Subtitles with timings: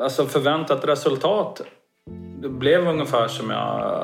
[0.00, 1.60] Alltså förväntat resultat,
[2.42, 4.00] det blev ungefär som jag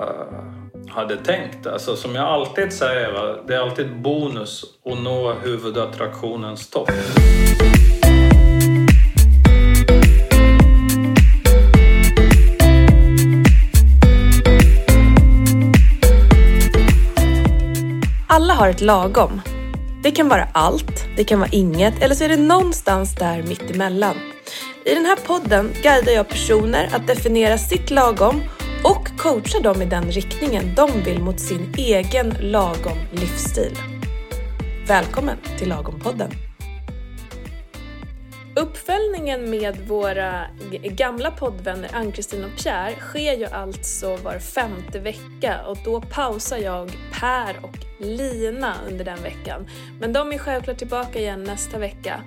[0.89, 1.67] hade tänkt.
[1.67, 3.37] Alltså som jag alltid säger, va?
[3.47, 6.91] det är alltid bonus att nå huvudattraktionens topp.
[18.29, 19.41] Alla har ett lagom.
[20.03, 23.71] Det kan vara allt, det kan vara inget eller så är det någonstans där mitt
[23.71, 24.30] emellan.
[24.85, 28.43] I den här podden guidar jag personer att definiera sitt lagom
[28.85, 33.79] och coachar dem i den riktningen de vill mot sin egen lagom livsstil.
[34.87, 36.50] Välkommen till Lagom-podden!
[38.61, 40.47] Uppföljningen med våra
[40.83, 46.93] gamla poddvänner Ann-Kristin och Pierre sker ju alltså var femte vecka och då pausar jag
[47.21, 49.69] Per och Lina under den veckan.
[50.01, 52.21] Men de är självklart tillbaka igen nästa vecka.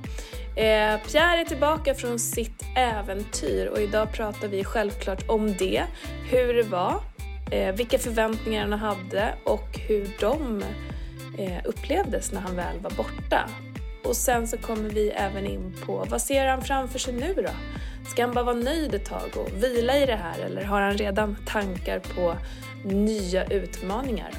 [0.56, 5.84] Eh, Pierre är tillbaka från sitt äventyr och idag pratar vi självklart om det,
[6.32, 7.02] hur det var,
[7.52, 10.64] eh, vilka förväntningar han hade och hur de
[11.38, 13.50] eh, upplevdes när han väl var borta.
[14.04, 17.50] Och sen så kommer vi även in på vad ser han framför sig nu då?
[18.12, 20.98] Ska han bara vara nöjd ett tag och vila i det här eller har han
[20.98, 22.38] redan tankar på
[22.86, 24.32] nya utmaningar?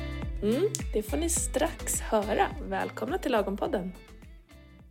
[0.42, 2.46] Mm, det får ni strax höra.
[2.68, 3.92] Välkomna till Lagompodden!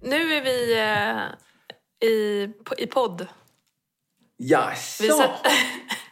[0.01, 3.27] Nu är vi eh, i, i podd.
[4.37, 5.03] Jaså?
[5.03, 5.47] Satt-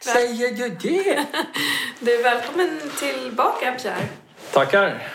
[0.00, 1.26] Säger du det?
[2.00, 4.08] Du är välkommen tillbaka Pierre.
[4.52, 5.08] Tackar.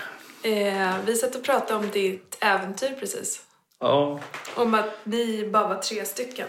[0.43, 3.41] Eh, vi satt och pratade om ditt äventyr precis.
[3.79, 4.19] Ja,
[4.55, 6.47] Om att ni bara var tre stycken.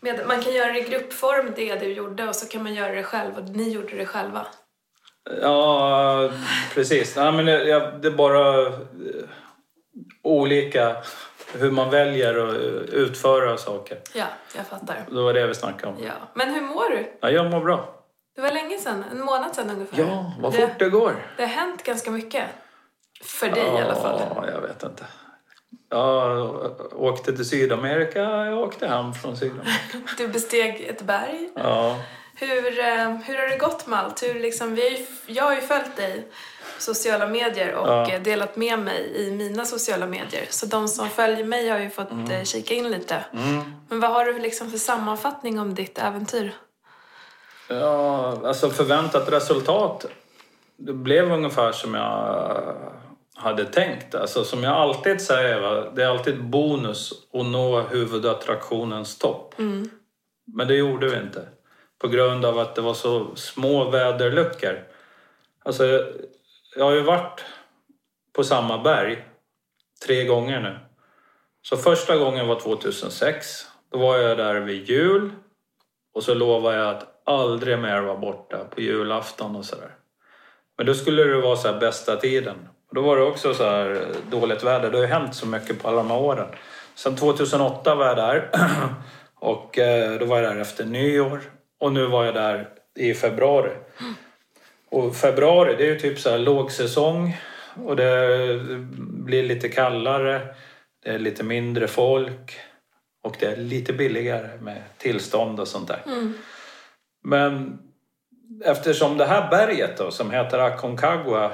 [0.00, 2.92] Med, man kan göra det i gruppform, det du gjorde, och så kan man göra
[2.94, 4.46] det själv och ni gjorde det själva.
[5.40, 6.30] ja
[6.74, 7.16] precis.
[7.16, 8.74] Nej, men det, det är bara eh,
[10.22, 10.96] olika
[11.54, 13.98] hur man väljer att eh, utföra saker.
[14.14, 14.26] Ja,
[14.56, 15.04] jag fattar.
[15.10, 16.04] Det var det vi snackade om.
[16.04, 16.12] Ja.
[16.34, 17.12] Men hur mår du?
[17.20, 17.94] Ja, jag mår bra.
[18.34, 19.98] Det var länge sedan, en månad sedan ungefär.
[20.02, 21.14] Ja, vad det, fort det går.
[21.36, 22.44] det har hänt ganska mycket.
[23.22, 24.20] För dig i alla fall.
[24.36, 25.04] Ja, jag vet inte.
[25.90, 26.50] Jag
[26.96, 29.70] åkte till Sydamerika, jag åkte hem från Sydamerika.
[30.18, 31.48] Du besteg ett berg.
[31.54, 31.96] Ja,
[32.36, 34.22] Hur, eh, hur har det gått med allt?
[34.22, 36.20] Hur liksom, vi jag har ju följt dig
[36.76, 38.10] på sociala medier och Ja.
[38.12, 40.46] eh, delat med mig i mina sociala medier.
[40.50, 43.24] Så de som följer mig har ju fått eh, kika in lite.
[43.88, 46.54] Men vad har du liksom för sammanfattning om ditt äventyr?
[47.68, 50.06] ja alltså förväntat resultat.
[50.76, 52.74] Det blev ungefär som jag
[53.42, 54.14] hade tänkt.
[54.14, 55.90] Alltså som jag alltid säger, va?
[55.94, 59.54] det är alltid bonus att nå huvudattraktionens topp.
[60.46, 61.48] Men det gjorde vi inte.
[61.98, 64.84] På grund av att det var så små väderluckor.
[65.64, 65.84] Alltså,
[66.76, 67.44] jag har ju varit
[68.32, 69.24] på samma berg
[70.06, 70.78] tre gånger nu.
[71.62, 73.66] Så första gången var 2006.
[73.92, 75.30] Då var jag där vid jul.
[76.14, 79.94] Och så lovade jag att aldrig mer vara borta på julafton och sådär.
[80.76, 82.68] Men då skulle det vara så här bästa tiden.
[82.94, 84.90] Då var det också så här dåligt väder.
[84.90, 86.48] Det har ju hänt så mycket på alla de här åren.
[86.94, 88.50] Sen 2008 var jag där.
[89.34, 91.40] Och eh, då var jag där efter nyår.
[91.80, 93.70] Och nu var jag där i februari.
[94.90, 97.36] Och februari det är ju typ så här lågsäsong.
[97.84, 98.60] Och det
[98.98, 100.54] blir lite kallare.
[101.04, 102.58] Det är lite mindre folk.
[103.22, 106.02] Och det är lite billigare med tillstånd och sånt där.
[107.24, 107.78] Men
[108.64, 111.52] eftersom det här berget då, som heter Aconcagua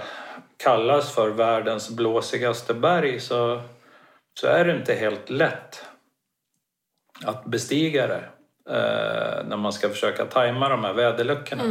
[0.65, 3.63] kallas för världens blåsigaste berg så,
[4.41, 5.85] så är det inte helt lätt
[7.25, 8.25] att bestiga det
[8.71, 11.63] eh, när man ska försöka tajma de här väderluckorna.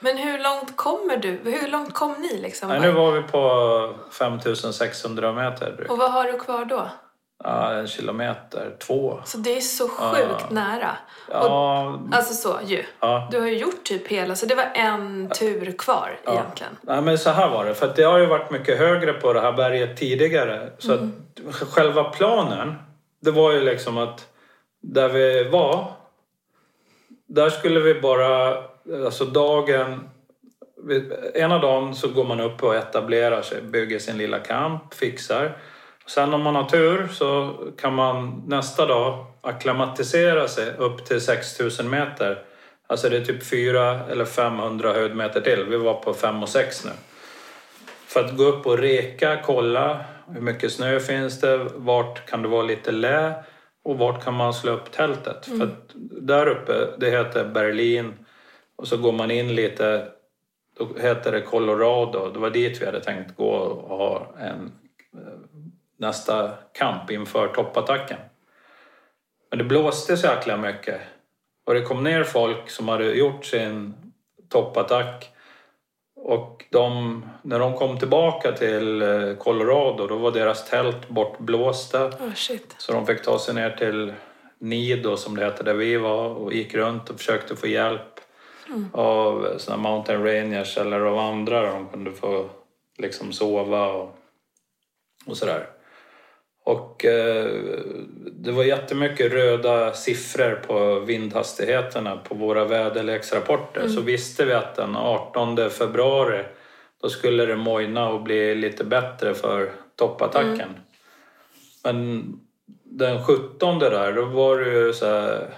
[0.00, 1.30] Men hur långt kommer du?
[1.30, 2.68] Hur långt kom ni liksom?
[2.68, 5.90] Nej, nu var vi på 5600 meter drygt.
[5.90, 6.90] Och vad har du kvar då?
[7.44, 9.20] Ja, en kilometer, två.
[9.24, 10.96] Så det är så sjukt nära.
[11.30, 12.84] Ja, Alltså så ju.
[13.00, 13.28] ja.
[13.30, 16.76] Du har ju gjort typ hela, så det var en tur kvar egentligen.
[16.82, 17.74] Nej, men så här var det.
[17.74, 20.70] För det har ju varit mycket högre på det här berget tidigare.
[20.78, 21.00] Så att
[21.50, 22.74] själva planen,
[23.20, 24.26] det var ju liksom att
[24.80, 25.92] där vi var,
[27.26, 28.56] där skulle vi bara,
[29.04, 30.08] alltså dagen,
[31.34, 35.56] ena dagen så går man upp och etablerar sig, bygger sin lilla camp, fixar.
[36.06, 41.90] Sen om man har tur så kan man nästa dag akklimatisera sig upp till 6000
[41.90, 42.42] meter.
[42.86, 45.64] Alltså det är typ 4 eller 500 höjdmeter till.
[45.64, 46.90] Vi var på 5 och 6 nu.
[48.06, 52.48] För att gå upp och reka, kolla hur mycket snö finns det, vart kan det
[52.48, 53.34] vara lite lä
[53.84, 55.46] och vart kan man slå upp tältet.
[55.46, 58.14] För att där uppe, det heter Berlin
[58.76, 60.08] och så går man in lite,
[60.78, 62.30] då heter det Colorado.
[62.30, 64.72] Det var dit vi hade tänkt gå och ha en
[65.96, 68.18] nästa kamp inför toppattacken.
[69.50, 71.00] Men det blåste så jäkla mycket.
[71.66, 73.94] Och det kom ner folk som hade gjort sin
[74.48, 75.30] toppattack.
[76.16, 82.06] Och de, när de kom tillbaka till eh, Colorado då var deras tält bortblåsta.
[82.06, 82.34] Oh.
[82.78, 84.12] Så de fick ta sig ner till
[84.58, 88.20] Nido som det hette där vi var och gick runt och försökte få hjälp
[88.92, 92.50] av såna mountain rangers eller av andra där de kunde få
[92.98, 94.18] liksom sova och,
[95.26, 95.66] och sådär.
[96.66, 97.50] Och eh,
[98.32, 103.88] det var jättemycket röda siffror på vindhastigheterna på våra väderleksrapporter.
[103.88, 106.44] Så visste vi att den 18 februari
[107.02, 110.68] då skulle det mojna och bli lite bättre för toppattacken.
[111.84, 112.24] Men
[112.84, 115.48] den 17 där, då var det ju så här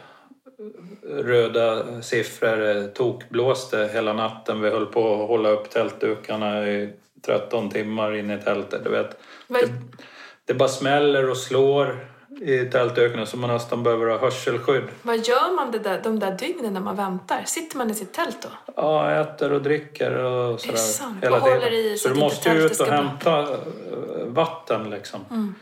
[1.02, 2.88] röda siffror.
[2.88, 4.61] Tokblåste hela natten.
[4.61, 6.93] Vi höll på att hålla upp tältdukarna i
[7.26, 8.84] 13 timmar inne i tältet.
[8.84, 9.19] Du vet.
[9.46, 9.62] Vad,
[10.49, 12.09] Det, det bara smäller och slår
[12.41, 14.85] i tältdukarna så man nästan behöver ha hörselskydd.
[15.03, 17.43] vad gör man det där, de där dygnen när man väntar?
[17.47, 18.73] Sitter man i sitt tält då?
[18.77, 20.77] Ja, äter och dricker och sådär.
[20.77, 21.25] sant?
[21.25, 23.49] Hela Och håller i så du måste ju ut och hämta eh,
[24.27, 25.55] vatten liksom.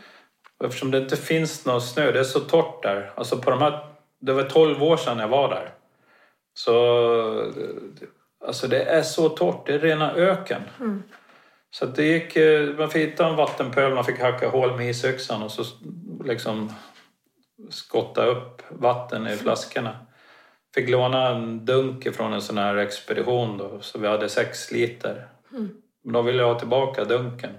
[0.59, 3.11] Och Eftersom det inte finns någon snö, det är så torrt där.
[3.15, 3.79] Alltså på de här,
[4.21, 5.71] det var 12 år sedan jag var där.
[6.53, 7.51] Så
[8.45, 10.61] alltså det är så torrt, det är rena öken.
[11.71, 15.43] Så det gick, eh, man fick hitta en vattenpöl, man fick hacka hål med isyxan
[15.43, 15.63] och så
[16.25, 16.73] liksom
[17.69, 19.97] skotta upp vatten i flaskorna.
[20.75, 25.27] Fick låna en dunk från en sån här expedition då, så vi hade sex liter.
[26.03, 27.51] Men då ville jag ha tillbaka dunken.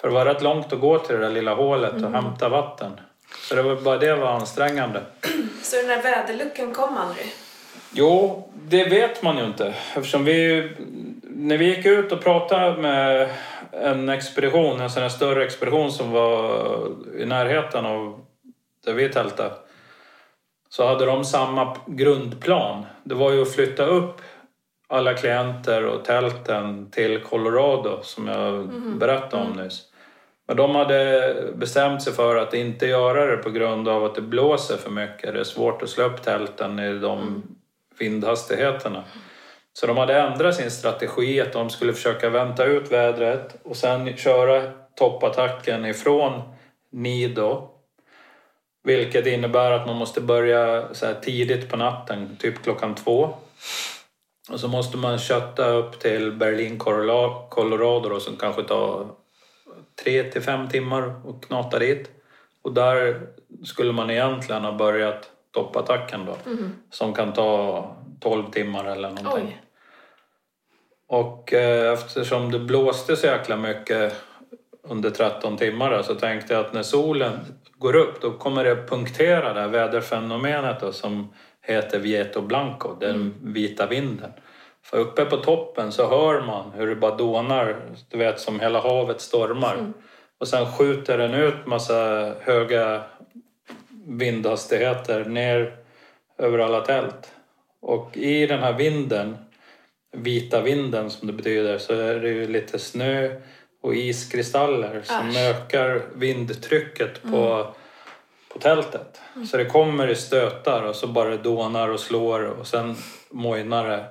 [0.00, 2.92] För det var rätt långt att gå till det där lilla hålet och hämta vatten.
[3.48, 5.02] Så det var bara det var ansträngande.
[5.62, 7.26] Så den där väderluckan kom aldrig?
[7.92, 9.74] Jo, det vet man ju inte.
[9.94, 10.68] Eftersom vi,
[11.42, 13.30] när vi gick ut och pratade med
[13.72, 18.20] en expedition, en sån här större expedition som var i närheten av
[18.84, 19.54] där vi tältade.
[20.68, 22.86] Så hade de samma grundplan.
[23.04, 24.20] Det var ju att flytta upp
[24.88, 28.68] alla klienter och tälten till Colorado som jag
[28.98, 29.82] berättade om nyss.
[30.48, 34.20] Men de hade bestämt sig för att inte göra det på grund av att det
[34.20, 35.34] blåser för mycket.
[35.34, 37.42] Det är svårt att slå upp tälten i de
[37.98, 39.04] vindhastigheterna.
[39.72, 44.16] Så de hade ändrat sin strategi att de skulle försöka vänta ut vädret och sen
[44.16, 46.42] köra toppattacken ifrån
[46.92, 47.68] Nido.
[48.84, 50.88] Vilket innebär att man måste börja
[51.22, 53.34] tidigt på natten, typ klockan två.
[54.50, 59.06] Och så måste man kötta upp till Berlin, Colorado då, som kanske tar
[60.04, 62.10] tre till fem timmar och knata dit.
[62.62, 63.26] Och där
[63.64, 66.36] skulle man egentligen ha börjat toppattacken då.
[66.90, 69.46] Som kan ta 12 timmar eller någonting.
[69.46, 69.61] Oj.
[71.12, 74.14] Och eh, eftersom det blåste så jäkla mycket
[74.82, 77.38] under 13 timmar så tänkte jag att när solen
[77.78, 81.32] går upp då kommer det punktera det här väderfenomenet då, som
[81.62, 84.30] heter Vieto Blanco, den vita vinden.
[84.82, 87.76] För uppe på toppen så hör man hur det bara dånar,
[88.08, 89.92] du vet som hela havet stormar.
[90.38, 93.02] Och sen skjuter den ut massa höga
[94.06, 95.76] vindhastigheter ner
[96.38, 97.34] över alla tält.
[97.80, 99.36] Och i den här vinden,
[100.12, 103.36] vita vinden som det betyder, så är det ju lite snö
[103.82, 105.36] och iskristaller som Äsch.
[105.36, 107.66] ökar vindtrycket på,
[108.48, 109.20] på tältet.
[109.50, 112.96] Så det kommer i stötar och så bara dånar och slår och sen
[113.30, 114.04] mojnar det.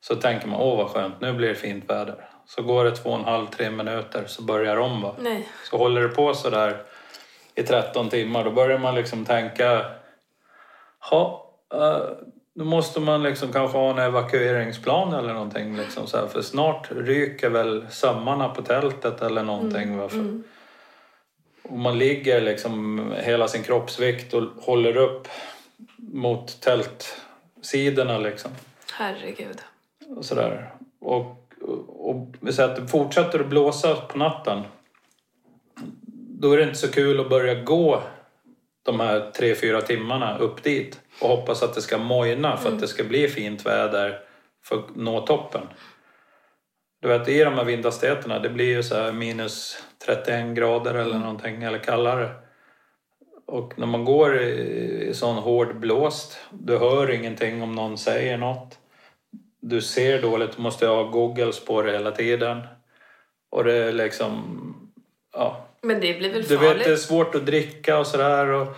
[0.00, 2.28] Så tänker man, åh vad skönt, nu blir det fint väder.
[2.46, 5.02] Så går det två och en halv, tre minuter så börjar om.
[5.02, 5.14] Va?
[5.18, 5.48] Nej.
[5.70, 6.82] Så håller det på så där
[7.54, 9.84] i 13 timmar, då börjar man liksom tänka...
[11.10, 12.00] Ja, eh,
[12.54, 15.76] då måste man liksom kanske ha en evakueringsplan eller någonting.
[15.76, 19.98] Liksom så här, för snart ryker väl sömmarna på tältet eller någonting.
[19.98, 20.08] va?
[20.08, 20.40] För-
[21.62, 25.28] Och man ligger liksom hela sin kroppsvikt och håller upp
[25.96, 28.50] mot tältsidorna liksom
[28.92, 29.60] Herregud.
[30.16, 30.70] och sådär.
[31.00, 34.62] Och, och, och säger att fortsätter att blåsa på natten.
[36.40, 38.02] Då är det inte så kul att börja gå
[38.82, 42.80] de här tre, fyra timmarna upp dit och hoppas att det ska mojna för att
[42.80, 44.18] det ska bli fint väder
[44.64, 45.62] för att nå toppen.
[47.02, 51.18] Du vet, i de här vindhastigheterna, det blir ju så här minus 31 grader eller
[51.18, 52.30] någonting, eller kallare.
[53.46, 58.38] Och när man går i, i sån hård blåst, du hör ingenting om någon säger
[58.38, 58.78] något.
[59.60, 62.60] Du ser dåligt, du måste ha goggles på dig hela tiden.
[63.50, 64.90] Och det är liksom...
[65.32, 66.76] Ja, Men det blir väl du farligt?
[66.76, 68.46] vet, det är svårt att dricka och sådär.
[68.46, 68.76] Och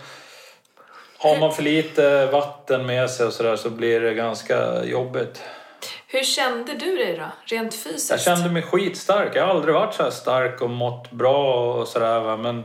[1.18, 5.42] har man för lite vatten med sig och sådär så blir det ganska jobbigt.
[6.06, 8.10] Hur kände du dig då, rent fysiskt?
[8.10, 9.36] Jag kände mig skitstark.
[9.36, 12.36] Jag har aldrig varit så stark och mått bra och sådär.
[12.36, 12.64] Men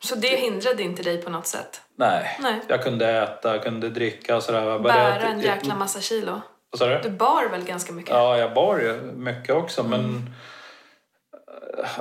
[0.00, 1.80] Så det hindrade inte dig på något sätt?
[1.96, 2.38] Nej.
[2.40, 2.60] Nej.
[2.68, 4.78] Jag kunde äta, jag kunde dricka och sådär.
[4.78, 6.40] Bära en jäkla massa kilo.
[6.70, 7.00] Vad sa du?
[7.02, 8.10] Du bar väl ganska mycket?
[8.10, 10.34] Ja, jag bar ju mycket också, men...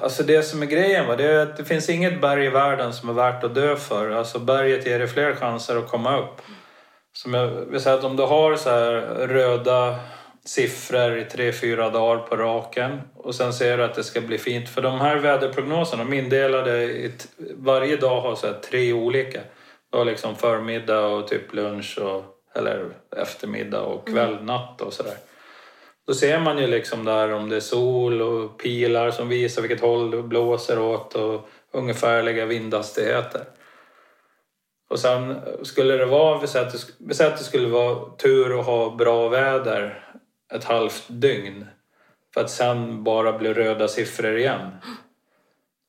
[0.02, 2.94] Alltså det som är grejen va, det är att det finns inget berg i världen
[2.94, 4.12] som är värt att dö för.
[4.12, 6.42] Alltså berget ger dig fler chanser att komma upp.
[7.14, 8.70] Som jag vill säga att om du har så
[9.28, 9.96] röda
[10.46, 14.38] siffror i tre, fyra dagar på raken och sen ser du att det ska bli
[14.38, 14.70] fint.
[14.70, 17.12] För de här väderprognoserna, de indelade i...
[17.56, 19.42] Varje dag har så tre olika.
[19.92, 22.24] Du har liksom förmiddag och typ lunch och...
[22.56, 22.86] Eller
[23.18, 25.16] eftermiddag och kväll, natt och sådär.
[26.12, 29.82] Då ser man ju liksom där om det är sol och pilar som visar vilket
[29.82, 33.42] håll det blåser åt och ungefärliga vindhastigheter.
[34.90, 38.66] Och sen skulle det vara, vi säger att det, att det skulle vara tur att
[38.66, 40.10] ha bra väder
[40.54, 41.66] ett halvt dygn
[42.34, 44.70] för att sen bara bli röda siffror igen.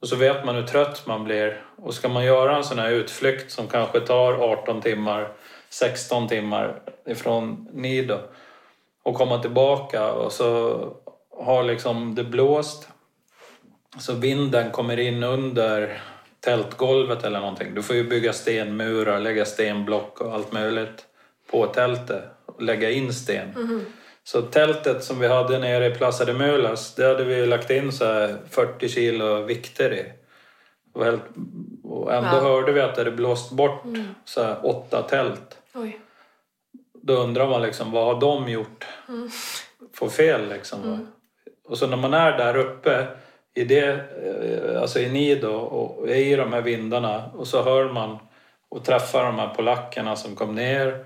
[0.00, 1.62] Och så vet man hur trött man blir.
[1.76, 5.32] Och ska man göra en sån här utflykt som kanske tar 18 timmar,
[5.70, 8.18] 16 timmar ifrån Nido
[9.02, 10.78] och komma tillbaka och så
[11.38, 12.88] har liksom det blåst
[13.98, 16.00] så vinden kommer in under
[16.40, 17.74] tältgolvet eller någonting.
[17.74, 21.06] Du får ju bygga stenmurar, lägga stenblock och allt möjligt
[21.50, 23.80] på tältet och lägga in sten.
[24.24, 27.92] Så tältet som vi hade nere i Plaza de Mulas, det hade vi lagt in
[27.92, 30.12] så här 40 kilo vikter i.
[31.84, 32.40] Och ändå Wow.
[32.40, 33.82] hörde vi att det hade blåst bort
[34.24, 35.58] så här åtta tält.
[35.74, 36.00] Oj.
[37.02, 38.86] Då undrar man liksom, vad har de gjort
[39.94, 41.06] för fel liksom?
[41.64, 43.06] Och så när man är där uppe
[43.54, 43.90] i det,
[44.24, 48.18] eh, alltså i Nido och är i de här vindarna och så hör man
[48.68, 51.04] och träffar de här polackerna som kom ner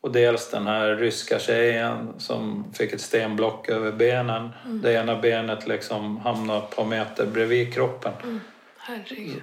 [0.00, 4.48] och dels den här ryska tjejen som fick ett stenblock över benen.
[4.82, 8.40] Det ena benet liksom hamnade ett par meter bredvid kroppen.
[8.78, 9.42] Herregud.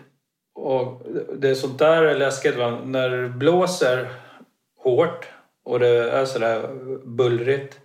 [0.55, 1.01] Och
[1.33, 2.55] det är sånt där är läskigt.
[2.55, 2.77] Va?
[2.83, 4.07] När det blåser
[4.77, 5.27] hårt
[5.65, 6.69] och det är sådär
[7.05, 7.79] bullrigt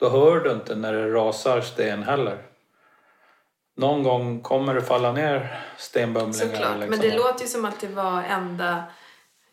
[0.00, 2.38] då hör du inte när det rasar sten heller.
[3.76, 6.32] Någon gång kommer det falla ner stenbumlingar.
[6.32, 6.78] Såklart.
[6.78, 6.90] liksom.
[6.90, 8.84] Men det låter ju som att det var enda,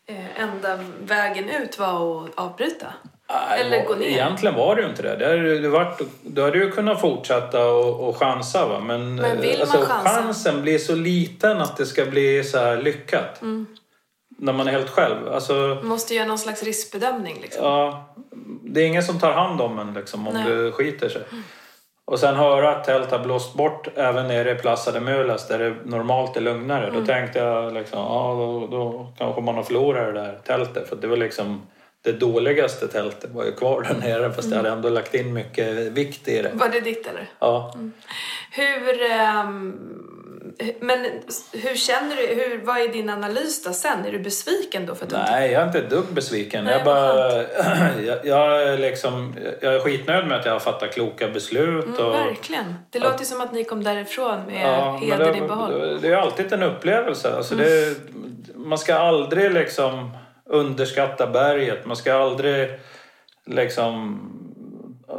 [0.06, 2.86] eh, enda vägen ut var att avbryta.
[3.30, 4.06] Nej, Eller gå ner.
[4.06, 5.16] Egentligen var det ju inte det.
[5.16, 8.68] det hade, ju varit, du hade ju kunnat fortsätta och, och chansa.
[8.68, 8.80] Va?
[8.80, 10.10] Men, Men vill eh, man chansa?
[10.10, 13.42] chansen blir så liten att det ska bli så här lyckat.
[13.42, 13.66] Mm.
[14.40, 15.32] När man är helt själv.
[15.32, 17.64] Alltså, Man måste göra någon slags riskbedömning liksom.
[17.64, 18.08] Ja,
[18.62, 20.44] det är ingen som tar hand om en liksom, om Nej.
[20.46, 21.22] du skiter sig.
[22.04, 25.58] Och sen höra att tält har blåst bort även nere i Plaza de Mulas där
[25.58, 26.90] det normalt är lugnare.
[26.90, 30.88] Då tänkte jag liksom, ja då, då kanske man har förlorat det där tältet.
[30.88, 31.62] För det var liksom
[32.04, 35.76] det dåligaste tältet var ju kvar där nere fast jag hade ändå lagt in mycket
[35.76, 36.50] vikt i det.
[36.54, 37.30] Var det ditt eller?
[37.38, 37.74] Ja.
[38.50, 39.02] Hur...
[39.10, 39.78] ehm,
[40.80, 41.06] men
[41.52, 42.26] hur känner du?
[42.26, 44.04] Hur, vad är din analys då sen?
[44.04, 45.30] Är du besviken då för att du inte...
[45.30, 46.64] Nej, jag är inte ett dugg besviken.
[46.64, 47.42] Nej, jag, bara,
[48.06, 51.84] jag, jag, är liksom, jag är skitnöjd med att jag har fattat kloka beslut.
[51.84, 52.74] Mm, och, verkligen.
[52.90, 55.82] Det låter ju som att ni kom därifrån med Ja, heder i det, behåll.
[55.82, 56.00] Mm.
[56.00, 57.36] det är alltid en upplevelse.
[57.36, 57.96] Alltså det,
[58.54, 60.10] man ska aldrig liksom
[60.48, 61.86] underskatta berget.
[61.86, 62.80] Man ska aldrig
[63.46, 64.20] liksom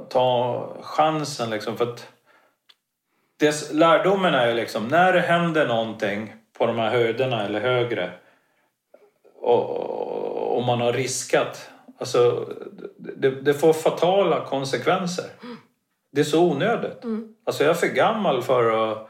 [0.09, 1.49] ta chansen.
[1.49, 2.07] Liksom, för att
[3.37, 8.11] det, lärdomen är ju liksom när det händer någonting på de här höjderna eller högre
[9.41, 11.69] och, och man har riskat.
[11.99, 12.45] Alltså,
[12.97, 15.25] det, det får fatala konsekvenser.
[16.11, 17.03] Det är så onödigt.
[17.45, 19.09] Alltså jag är för gammal för att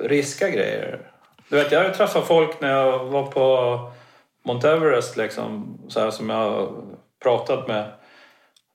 [0.00, 1.10] riska grejer.
[1.48, 3.78] Du vet, jag har träffat folk när jag var på
[4.48, 6.72] Mount Everest liksom, så här, som jag har
[7.22, 7.92] pratat med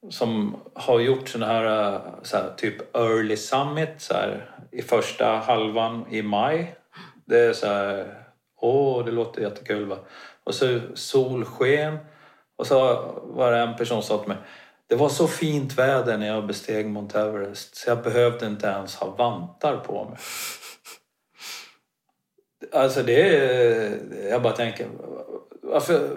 [0.10, 6.06] som har gjort såna här, så här typ early summit så här, i första halvan
[6.10, 6.76] i maj.
[7.26, 8.18] Det är så här,
[8.60, 9.98] åh det låter jättekul va.
[10.44, 11.98] Och så solsken.
[12.56, 12.78] Och så
[13.24, 14.38] var det en person som sa till mig
[14.94, 18.96] det var så fint väder när jag besteg Mount Everest så jag behövde inte ens
[18.96, 20.18] ha vantar på mig.
[22.72, 24.00] Alltså det är...
[24.30, 24.88] Jag bara tänker...
[25.74, 26.10] Varför,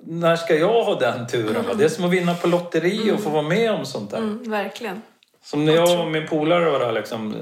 [0.00, 1.64] när ska jag ha den turen?
[1.68, 1.74] va?
[1.74, 4.18] Det är som att vinna på lotteri och få vara med om sånt där.
[4.18, 5.02] Mm, verkligen.
[5.42, 7.34] Som när jag och min polare var där liksom.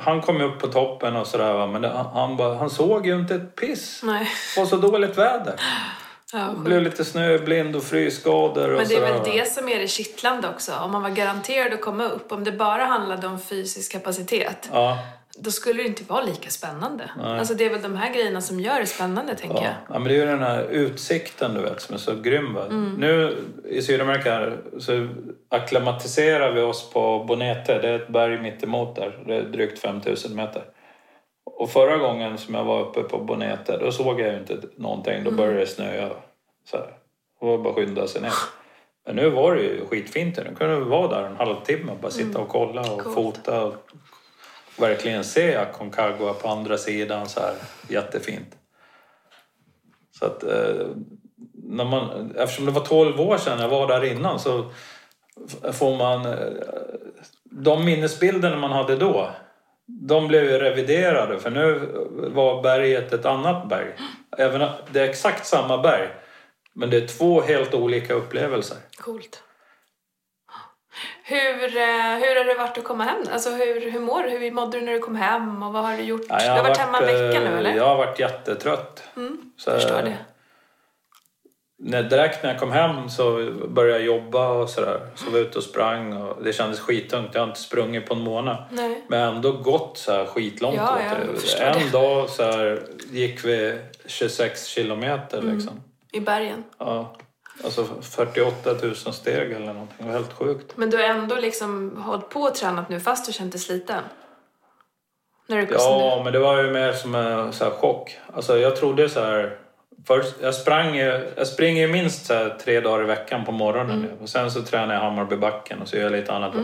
[0.00, 3.14] Han kom upp på toppen och sådär va, men det, han, bara, han såg ju
[3.14, 4.00] inte ett piss.
[4.02, 4.28] Nej.
[4.54, 5.54] Det var så dåligt väder.
[6.32, 9.88] Ja, blev lite snöblind och frysskador och Men det är väl det som är det
[9.88, 10.72] kittlande också.
[10.84, 12.32] Om man var garanterad att komma upp.
[12.32, 14.68] Om det bara handlade om fysisk kapacitet.
[14.72, 14.98] Ja,
[15.38, 17.10] Då skulle det inte vara lika spännande.
[17.22, 19.64] Alltså det är väl de här grejerna som gör det spännande tänker ja.
[19.64, 19.74] jag.
[19.88, 22.54] ja, men det är ju den här utsikten du vet som är så grym.
[22.54, 22.66] Va?
[22.98, 25.08] Nu i Sydamerika så
[25.48, 27.78] akklimatiserar vi oss på Bonete.
[27.78, 29.24] Det är ett berg mittemot där.
[29.26, 30.62] Det är drygt 5000 meter.
[31.44, 35.24] Och förra gången som jag var uppe på Bonete då såg jag ju inte någonting.
[35.24, 36.10] Då började det snöa
[36.70, 36.86] Så här.
[37.40, 38.32] Det var bara att skynda sig ner.
[39.06, 40.36] Men nu var det ju skitfint.
[40.36, 43.14] Nu kunde vi vara där en halvtimme och bara sitta och kolla och Coolt.
[43.14, 43.64] fota.
[43.64, 43.74] Och
[44.76, 47.28] verkligen se Aconcagua på andra sidan.
[47.28, 47.54] Så här.
[47.88, 48.56] Jättefint.
[50.18, 50.86] Så att, eh,
[51.52, 54.70] när man, eftersom det var 12 år sedan jag var där innan så
[55.72, 56.26] får man...
[56.26, 56.34] Eh,
[57.44, 59.30] de minnesbilderna man hade då,
[59.86, 61.88] de blev ju reviderade för nu
[62.34, 63.92] var berget ett annat berg.
[64.38, 66.08] Även, det är exakt samma berg,
[66.72, 68.76] men det är två helt olika upplevelser.
[68.96, 69.42] Coolt.
[71.26, 73.22] Hur, eh, hur har det varit att komma hem?
[73.32, 74.28] Alltså hur, hur mår du?
[74.30, 75.62] Hur mådde du när du kom hem?
[75.62, 76.22] Och vad har du gjort?
[76.28, 77.74] Ja, du har varit hemma en vecka nu eh, eller?
[77.76, 79.02] Jag har varit jättetrött.
[79.16, 80.16] Mm, Så, förstår det.
[81.78, 85.00] När, direkt när jag kom hem så började jag jobba och sådär.
[85.14, 87.30] Så var jag ute och sprang och det kändes skittungt.
[87.34, 88.56] Jag har inte sprungit på en månad.
[88.70, 89.04] Nej.
[89.08, 90.76] Men ändå gått så här skitlångt.
[90.76, 90.98] Ja,
[91.34, 91.90] förstår en det.
[91.90, 95.54] dag så här gick vi 26 kilometer Mm.
[95.54, 95.80] liksom.
[96.12, 96.64] I bergen.
[96.78, 97.16] Ja.
[97.64, 99.96] Alltså 48 000 steg eller någonting.
[99.98, 100.76] Det var helt sjukt.
[100.76, 104.02] Men du har ändå liksom hållit på och tränat nu fast du känt dig sliten?
[105.48, 108.18] När du Ja, men det var ju mer som en så här chock.
[108.32, 109.58] Alltså jag trodde så här...
[110.06, 113.98] Först, jag, sprang ju, jag springer minst så här tre dagar i veckan på morgonen
[114.00, 114.08] nu.
[114.22, 116.54] Och sen så tränar jag Hammarbybacken och så gör jag lite annat.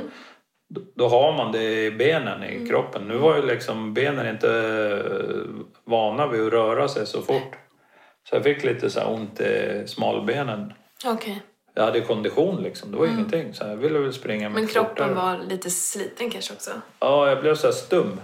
[0.68, 3.08] Då, då har man det i benen, i kroppen.
[3.08, 5.44] Nu var ju liksom benen inte eh,
[5.84, 7.56] vana vid att röra sig så fort.
[8.28, 10.72] Så jag fick lite så ont i smalbenen.
[11.04, 11.42] Okej.
[11.74, 13.54] Jag hade kondition liksom, det var ingenting.
[13.54, 15.14] Så jag ville väl springa Men kroppen fortare.
[15.14, 16.70] var lite sliten kanske också?
[16.98, 18.20] Ja, jag blev så stum.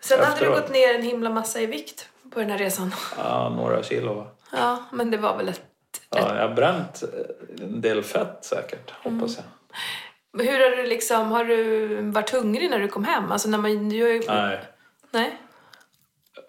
[0.00, 2.94] Sen hade du gått ner en himla massa i vikt på den här resan.
[3.18, 4.26] Ja, några kilo.
[4.52, 5.62] Ja, men det var väl ett...
[6.10, 7.02] Ja, jag har bränt
[7.60, 9.44] en del fett säkert, hoppas jag.
[10.44, 13.32] Hur har du liksom, har du varit hungrig när du kom hem?
[13.32, 13.88] Alltså när man...
[13.88, 14.22] Du.
[14.28, 14.60] Nej,
[15.10, 15.38] Nej?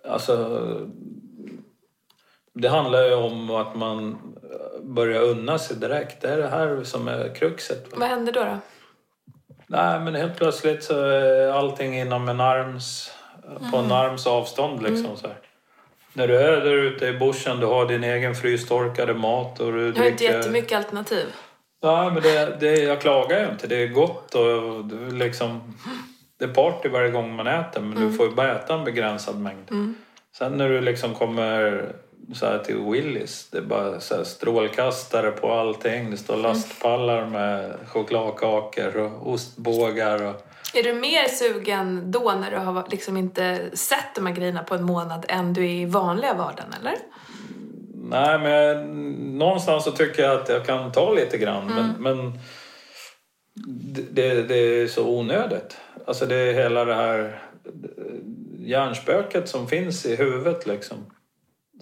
[0.10, 0.62] alltså...
[2.54, 4.18] Det handlar ju om att man
[4.84, 6.22] börjar unna sig direkt.
[6.22, 7.92] Det är det här som är kruxet.
[7.92, 7.98] va?
[8.00, 8.40] Vad hände då?
[8.44, 8.58] då?
[9.68, 13.12] Nej, men helt plötsligt så är allting inom en arms...
[13.72, 15.38] På en arms avstånd liksom så här.
[16.14, 19.92] När du är där ute i bushen, du har din egen frystorkade mat och du
[19.92, 20.38] Du har inte dricker...
[20.38, 21.26] jättemycket alternativ.
[21.84, 23.68] Nej, men det, det, jag klagar ju inte.
[23.68, 25.74] Det är gott och är liksom...
[26.40, 29.40] Det är party varje gång man äter, men du får ju bara äta en begränsad
[29.40, 29.96] mängd.
[30.38, 31.92] Sen när du liksom kommer
[32.34, 36.12] så här till Willys, det är bara så här strålkastare på allting.
[36.12, 40.24] Det står lastpallar med chokladkakor och ostbågar.
[40.24, 40.46] Och...
[40.74, 44.76] Är du mer sugen då när du har liksom inte sett de här grejerna på
[44.76, 46.96] en månad än du är i vanliga vardagen, eller?
[48.04, 48.88] Nej, men jag,
[49.20, 51.66] någonstans så tycker jag att jag kan ta lite grann.
[51.66, 52.40] Men, men
[53.54, 55.78] det, det, det är så onödigt.
[56.08, 57.42] Alltså det är hela det här
[58.60, 60.98] hjärnspöket som finns i huvudet liksom.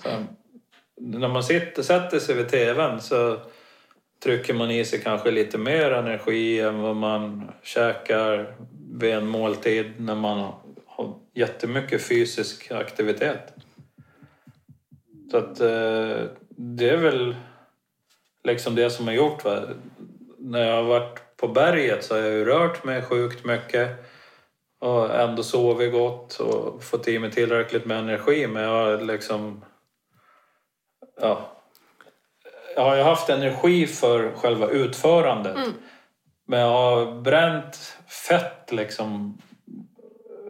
[0.03, 0.25] Så, här,
[1.01, 3.39] när man sitter, sätter sig vid tvn så
[4.23, 8.55] trycker man i sig kanske lite mer energi än vad man käkar
[8.91, 10.53] vid en måltid när man
[10.85, 13.53] har jättemycket fysisk aktivitet.
[15.31, 17.35] Så att eh, det är väl
[18.43, 19.43] liksom det som har gjort.
[19.43, 19.61] Va?
[20.37, 23.89] När jag har varit på berget så har jag ju rört mig sjukt mycket
[24.79, 28.47] och ändå sovit gott och fått i mig tillräckligt med energi.
[28.47, 29.65] Men jag har liksom...
[31.21, 31.51] Ja.
[32.75, 35.57] Jag har ju haft energi för själva utförandet.
[36.47, 39.37] Men jag har bränt fett liksom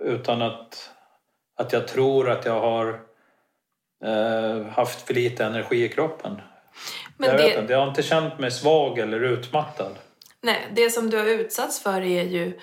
[0.01, 0.91] utan att,
[1.55, 2.99] att jag tror att jag har
[4.05, 6.41] eh, haft för lite energi i kroppen.
[7.17, 9.95] Men jag det, vet inte, jag har inte känt mig svag eller utmattad.
[10.41, 12.59] nej, det som du har utsatts för är ju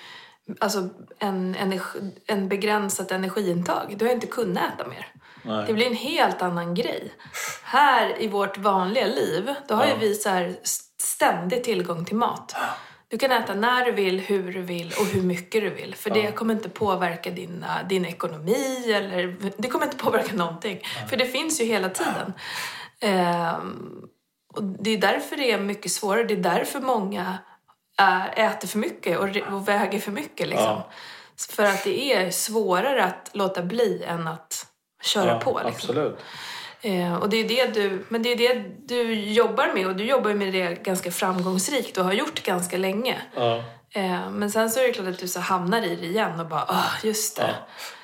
[0.59, 0.89] alltså,
[1.19, 3.95] en, energi, en begränsat energiintag.
[3.97, 5.07] Du har inte kunnat äta mer.
[5.47, 5.63] Nej.
[5.67, 7.13] Det blir en helt annan grej.
[7.63, 10.55] Här i vårt vanliga liv, då har ju vi så här
[10.97, 12.55] ständig tillgång till mat.
[13.09, 15.95] Du kan äta när du vill, hur du vill och hur mycket du vill.
[15.95, 20.79] För det kommer inte påverka dina, din ekonomi eller det kommer inte påverka någonting.
[21.09, 22.33] För det finns ju hela tiden.
[22.99, 24.01] Ehm,
[24.53, 26.23] och det är därför det är mycket svårare.
[26.23, 27.37] Det är därför många
[28.35, 30.47] äter för mycket och, och väger för mycket.
[30.47, 30.65] Liksom.
[30.65, 30.89] Ja.
[31.49, 34.66] För att det är svårare att låta bli än att
[35.07, 35.61] köra Ja, på.
[35.65, 35.89] Liksom.
[35.89, 36.17] Absolut.
[36.81, 40.03] Eh, och det är det du, men det är det du jobbar med och du
[40.05, 43.15] jobbar med det ganska framgångsrikt och har gjort ganska länge.
[43.35, 43.63] Ja.
[43.91, 46.45] Eh, men sen så är det klart att du så hamnar i det igen och
[46.45, 47.55] bara, ah, just det.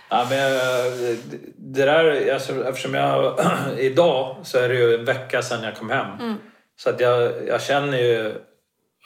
[0.09, 1.17] Ja, men jag-
[1.57, 3.39] det där, alltså, eftersom jag
[3.77, 6.35] idag så är det ju en vecka sedan jag kom hem.
[6.79, 8.35] Så att jag, jag känner ju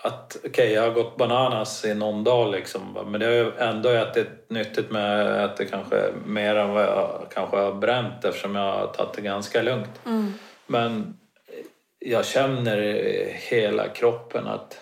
[0.03, 2.97] att okej, jag har gått bananas i någon dag liksom.
[3.05, 7.25] Men det har ju ändå ätit nyttigt med att äta kanske mer än vad jag
[7.33, 10.01] kanske har bränt eftersom jag har tagit det ganska lugnt.
[10.67, 11.17] Men
[11.99, 14.79] jag känner i hela kroppen att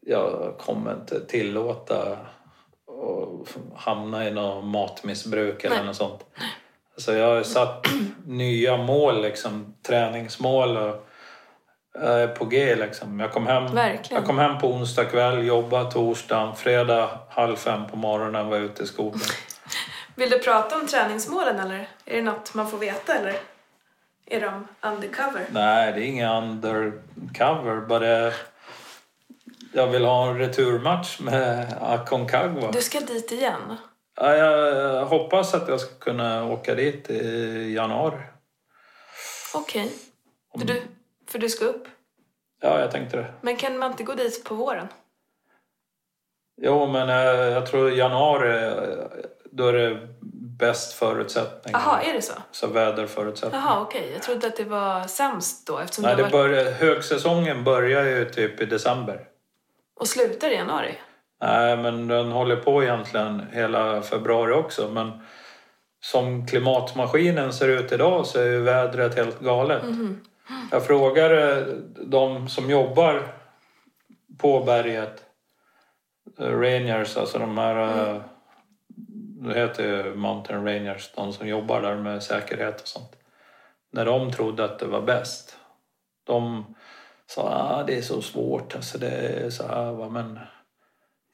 [0.00, 5.86] jag kommer inte tillåta att hamna i något matmissbruk eller Nej.
[5.86, 6.24] något sånt.
[6.96, 7.86] Så jag har satt
[8.26, 11.05] nya mål, liksom, träningsmål och
[12.38, 13.20] på G liksom.
[13.20, 14.16] Jag kom hem, Verkligen.
[14.22, 18.64] jag kom hem på onsdag kväll, jobbade torsdagen, fredag halv fem på morgonen var jag
[18.64, 19.20] ute i skogen.
[20.14, 21.88] Vill du prata om träningsmålen eller?
[22.04, 23.36] Är det något man får veta eller?
[24.26, 25.46] Är de undercover?
[25.50, 27.80] Nej, det är inga undercover.
[27.80, 28.32] Bara
[29.72, 32.70] jag vill ha en returmatch med Aconcagua.
[32.72, 33.76] Du ska dit igen?
[34.20, 38.20] Ja, jag hoppas att jag ska kunna åka dit i januari.
[39.54, 39.92] Okej.
[40.58, 40.82] För Du,
[41.36, 41.88] för du ska upp?
[42.60, 43.26] Ja, jag tänkte det.
[43.40, 44.88] Men kan man inte gå dit på våren?
[46.62, 47.14] Jo, men eh,
[47.54, 49.04] jag tror januari, eh,
[49.50, 50.08] då är det
[50.58, 51.80] bäst förutsättningar.
[51.80, 52.32] Jaha, är det så?
[52.50, 53.66] Så väderförutsättningar.
[53.66, 54.10] Jaha, okej.
[54.12, 56.30] Jag trodde att det var sämst då eftersom Nej, det var...
[56.30, 59.28] börjar, högsäsongen börjar ju typ i december.
[60.00, 60.98] och slutar i januari.
[61.40, 64.88] Nej, men den håller på egentligen hela februari också.
[64.88, 65.12] Men
[66.00, 69.82] som klimatmaskinen ser ut idag så är ju vädret helt galet.
[70.70, 71.66] Jag frågade
[72.04, 73.22] de som jobbar
[74.38, 75.24] på berget,
[76.38, 78.22] eh, Rangers, alltså de här, eh,
[79.46, 83.16] det heter Mountain Rangers, de som jobbar där med säkerhet och sånt.
[83.92, 85.56] När de trodde att det var bäst.
[86.24, 86.74] De
[87.26, 90.38] sa att ah, det är så svårt, alltså det är så här, va, men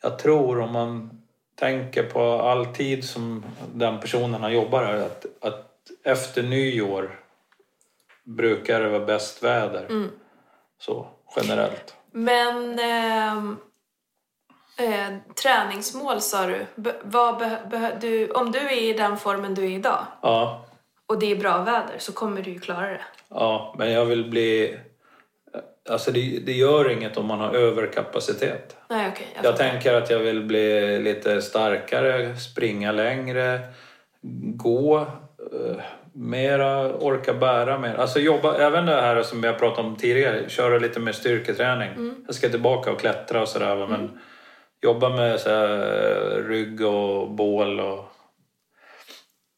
[0.03, 1.23] jag tror om man
[1.55, 3.45] tänker på all tid som
[3.75, 5.69] den personen har jobbat här att, att
[6.05, 7.22] efter nyår
[8.25, 10.11] brukar det vara bäst väder.
[10.79, 11.07] Så
[11.37, 11.97] generellt.
[12.13, 13.57] Men ehm,
[14.79, 16.67] eh, träningsmål sa du.
[16.75, 16.95] Be,
[18.01, 18.31] du.
[18.31, 20.65] Om du är i den formen du är idag Ja,
[21.07, 23.01] och det är bra väder så kommer du ju klara det.
[23.29, 24.79] ja, men jag vill bli...
[25.91, 28.77] Alltså det, det gör inget om man har överkapacitet.
[28.89, 29.27] Nej, okej.
[29.35, 33.61] jag Jag tänker att jag vill bli lite starkare, springa längre,
[34.57, 34.99] gå
[35.53, 35.77] eh,
[36.15, 37.95] mera, orka bära mer.
[37.95, 42.15] Alltså jobba, även det här som jag pratade om tidigare, köra lite mer styrketräning.
[42.27, 44.21] Jag ska tillbaka och klättra och sådär men
[44.83, 48.05] jobba med så här, rygg och bål och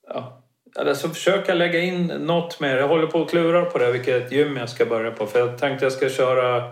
[0.09, 0.41] ja.
[0.79, 2.77] Alltså försöka lägga in något mer.
[2.77, 5.27] Jag håller på att klura på det, vilket gym jag ska börja på.
[5.27, 6.71] För jag tänkte jag ska köra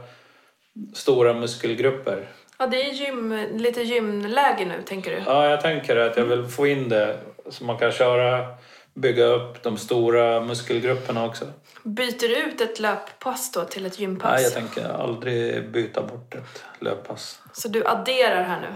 [0.94, 2.26] stora muskelgrupper.
[2.58, 5.22] Ja, det är gym, lite gymläge nu, tänker du?
[5.26, 7.16] Ja, jag tänker att jag vill få in det
[7.50, 8.46] så man kan köra,
[8.94, 11.44] bygga upp de stora muskelgrupperna också.
[11.82, 14.32] Byter du ut ett löppass då till ett gympass?
[14.32, 17.42] Nej, jag tänker aldrig byta bort ett löppass.
[17.52, 18.74] Så du adderar här nu?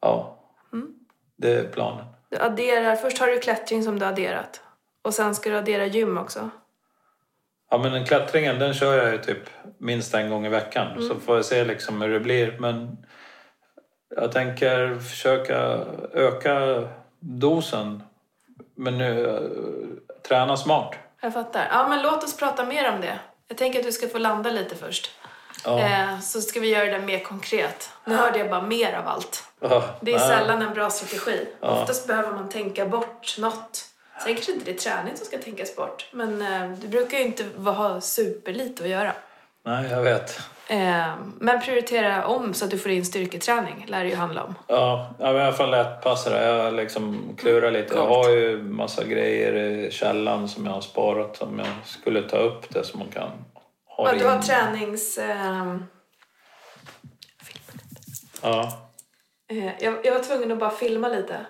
[0.00, 0.38] Ja,
[1.36, 2.04] det är planen.
[2.30, 4.60] Du adderar, först har du klättring som du adderat.
[5.02, 6.50] Och sen ska du addera gym också.
[7.70, 11.08] Ja, men den klättringen den kör jag ju typ minst en gång i veckan.
[11.08, 12.56] Så får jag se liksom hur det blir.
[12.58, 12.96] Men
[14.16, 15.56] jag tänker försöka
[16.12, 16.88] öka
[17.20, 18.02] dosen.
[18.80, 20.94] Men nu, eh, träna smart.
[21.20, 21.68] Jag fattar.
[21.70, 23.18] Ja, men låt oss prata mer om det.
[23.48, 25.10] Jag tänker att du ska få landa lite först.
[25.64, 25.78] Ja.
[25.80, 27.90] Eh, så ska vi göra det mer konkret.
[28.04, 29.44] Nu hörde jag bara mer av allt.
[29.60, 30.28] Ja, Det är nej.
[30.28, 31.46] sällan en bra strategi.
[31.60, 31.68] Ja.
[31.82, 33.84] Oftast behöver man tänka bort något.
[34.24, 36.06] Sen kanske inte det är träning som ska tänkas bort.
[36.12, 39.12] Men eh, det brukar ju inte ha superlite att göra.
[39.64, 40.40] Nej, jag vet.
[40.68, 44.54] Eh, men prioritera om så att du får in styrketräning, lär det ju handla om.
[44.66, 46.44] Ja, jag vill i alla fall lättpassare.
[46.44, 47.94] Jag liksom klurar lite.
[47.94, 52.36] Jag har ju massa grejer i källan som jag har sparat som jag skulle ta
[52.36, 53.28] upp det så man kan
[53.86, 54.42] ha Ja, det du har in.
[54.42, 55.18] tränings...
[55.18, 55.76] Eh,
[58.42, 58.72] Ja,
[59.50, 61.46] eh, jag, jag var tvungen att bara filma lite.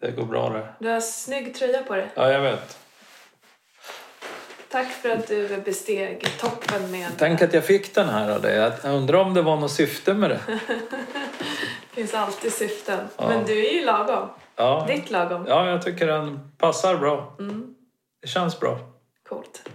[0.00, 0.68] det går bra det.
[0.78, 2.10] Du har snygg tröja på dig.
[2.14, 2.78] Ja, jag vet.
[4.74, 7.08] Tack för att du besteg toppen med...
[7.18, 8.56] Tänk att jag fick den här av dig.
[8.56, 10.40] Jag undrar om det var något syfte med det.
[11.90, 13.08] Det finns alltid syften.
[13.16, 13.28] Ja.
[13.28, 14.28] Men du är ju lagom.
[14.56, 15.44] Ja, Ditt lagom.
[15.48, 17.36] ja jag tycker den passar bra.
[18.22, 18.78] Det känns bra.
[19.28, 19.68] Coolt.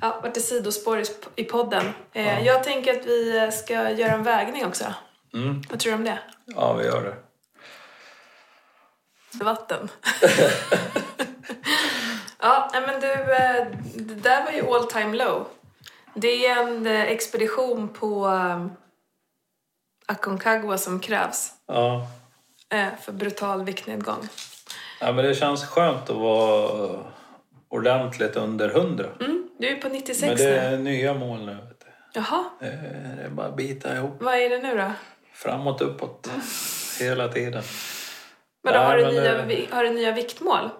[0.00, 1.02] Ja, vart det sidospår
[1.36, 1.84] i- podden.
[2.12, 4.84] Eh, Jag tänker att vi ska göra en vägning också.
[5.34, 5.62] Mm.
[5.70, 6.18] Vad tror du om det?
[6.44, 7.14] Ja, vi gör det.
[9.44, 9.88] Vatten.
[12.40, 15.46] ja, men du, eh, det där var ju all time low.
[16.14, 18.66] Det är en eh, expedition på eh,
[20.06, 22.06] Aconcagua som krävs Ja.
[23.02, 24.28] för brutal viktnedgång.
[25.00, 26.98] ja, men det känns skönt att vara
[27.68, 29.06] ordentligt under 100.
[29.20, 30.56] Mm, du är på 96 Men det nu.
[30.56, 31.52] är nya mål nu.
[31.54, 31.86] Vet du.
[32.12, 32.66] Jaha, Det
[33.24, 34.16] är bara att bita ihop.
[34.22, 34.92] vad är det nu då?
[35.32, 36.30] Framåt, uppåt.
[37.00, 37.62] Hela tiden.
[38.62, 40.70] Men då Nej, har, du men, nya, vi- har du nya viktmål?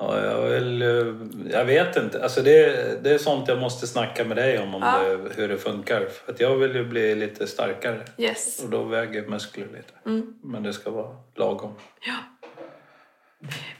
[0.00, 1.14] Ja, jag, vill, eh,
[1.52, 2.22] jag vet inte.
[2.22, 4.98] Alltså det, det är sånt jag måste snacka med dig om, om Ja.
[4.98, 6.06] det, hur det funkar.
[6.06, 8.04] För att jag vill ju bli lite starkare.
[8.16, 8.62] Yes.
[8.62, 9.92] Och då väger muskler lite.
[10.06, 10.34] Mm.
[10.42, 11.74] Men det ska vara lagom.
[12.00, 12.16] Ja.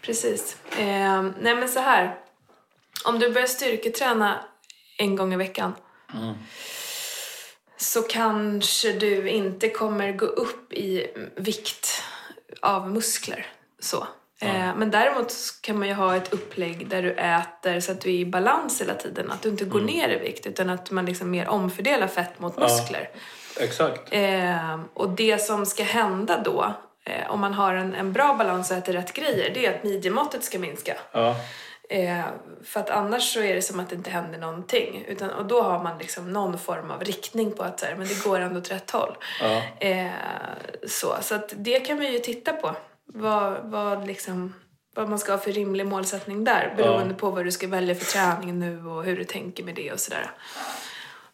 [0.03, 0.57] Precis.
[0.79, 2.19] Eh, nej men så här.
[3.05, 4.45] Om du börjar styrketräna
[4.99, 5.73] en gång i veckan
[6.15, 6.35] Mm.
[7.77, 12.03] så kanske du inte kommer gå upp i vikt
[12.63, 13.47] av muskler.
[13.81, 14.07] Så.
[14.41, 18.09] Eh, men däremot kan man ju ha ett upplägg där du äter så att du
[18.11, 19.31] är i balans hela tiden.
[19.31, 22.57] Att du inte går ner i vikt utan att man liksom mer omfördelar fett mot
[22.57, 22.69] Mm.
[22.69, 22.75] Ja.
[22.77, 23.11] muskler.
[23.61, 24.09] Exakt.
[24.11, 26.73] Eh, och det som ska hända då,
[27.05, 29.85] eh, om man har en, en bra balans och äter rätt grejer, det är att
[29.85, 30.97] midjemåttet ska minska.
[31.13, 31.37] Ja.
[31.91, 32.21] Eh,
[32.65, 35.05] för att annars så är det som att det inte händer någonting.
[35.09, 38.09] Utan, och då har man liksom någon form av riktning på att så här, men
[38.09, 39.17] det går ändå åt rätt håll.
[39.43, 39.63] Ja.
[40.89, 42.77] Så så att det kan vi ju titta på.
[43.15, 44.55] Vad, vad, liksom,
[44.95, 46.75] vad man ska ha för rimlig målsättning där.
[46.77, 49.93] Beroende på vad du ska välja för träning nu och hur du tänker med det
[49.93, 50.31] och sådär.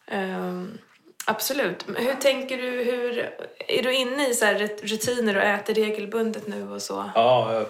[0.07, 0.77] Ehm,
[1.25, 1.87] absolut.
[1.87, 2.69] Men hur tänker du?
[2.69, 3.29] Hur,
[3.67, 4.45] är du inne i så
[4.83, 7.09] rutiner och äter regelbundet nu och så?
[7.15, 7.65] Ja, jag,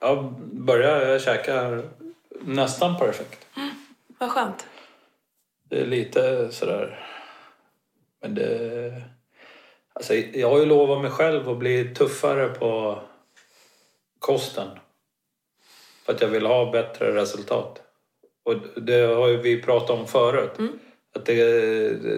[0.00, 1.82] jag börjar, jag käkar
[2.40, 3.46] nästan perfekt.
[4.18, 4.66] Vad skönt.
[5.70, 7.08] Det är lite sådär...
[8.20, 9.02] Men det...
[9.92, 13.02] Alltså, jag har ju lovat mig själv att bli tuffare på
[14.22, 14.68] kosten.
[16.06, 17.78] För att jag vill ha bättre resultat.
[18.44, 20.50] Och det har ju vi pratat om förut.
[21.14, 21.44] Att det,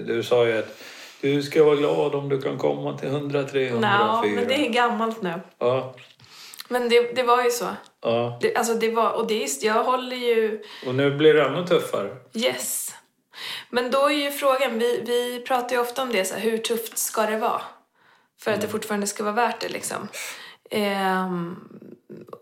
[0.07, 0.79] du sa ju att
[1.21, 4.41] du ska vara glad om du kan komma till 100, 300, Nå, 400.
[4.41, 5.41] men det är gammalt nu.
[5.59, 5.95] Ja,
[6.69, 7.67] Men det, det var ju så.
[8.01, 8.39] ja.
[8.41, 10.63] Det, alltså det var, och det är, jag håller ju...
[10.87, 12.17] Och nu blir det ännu tuffare.
[12.35, 12.95] Yes.
[13.71, 16.59] Men då är ju frågan, vi, vi pratar ju ofta om det, så här, hur
[16.59, 17.63] tufft ska det vara?
[18.41, 20.09] För att det fortfarande ska vara värt det liksom.
[20.71, 21.57] Ehm,